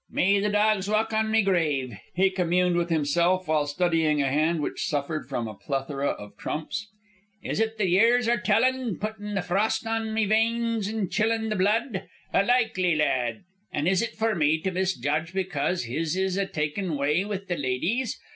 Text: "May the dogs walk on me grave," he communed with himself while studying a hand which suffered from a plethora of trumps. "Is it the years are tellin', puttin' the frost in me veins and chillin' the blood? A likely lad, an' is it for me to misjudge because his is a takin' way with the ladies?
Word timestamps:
"May 0.09 0.39
the 0.39 0.49
dogs 0.49 0.89
walk 0.89 1.13
on 1.13 1.29
me 1.29 1.43
grave," 1.43 1.93
he 2.15 2.31
communed 2.31 2.75
with 2.75 2.89
himself 2.89 3.47
while 3.47 3.67
studying 3.67 4.19
a 4.19 4.29
hand 4.31 4.59
which 4.61 4.83
suffered 4.87 5.29
from 5.29 5.47
a 5.47 5.53
plethora 5.53 6.07
of 6.07 6.35
trumps. 6.37 6.87
"Is 7.43 7.59
it 7.59 7.77
the 7.77 7.87
years 7.87 8.27
are 8.27 8.39
tellin', 8.39 8.97
puttin' 8.97 9.35
the 9.35 9.43
frost 9.43 9.85
in 9.85 10.11
me 10.15 10.25
veins 10.25 10.87
and 10.87 11.11
chillin' 11.11 11.49
the 11.49 11.55
blood? 11.55 12.09
A 12.33 12.43
likely 12.43 12.95
lad, 12.95 13.43
an' 13.71 13.85
is 13.85 14.01
it 14.01 14.15
for 14.15 14.33
me 14.33 14.57
to 14.61 14.71
misjudge 14.71 15.35
because 15.35 15.83
his 15.83 16.17
is 16.17 16.35
a 16.35 16.47
takin' 16.47 16.95
way 16.97 17.23
with 17.23 17.47
the 17.47 17.55
ladies? 17.55 18.19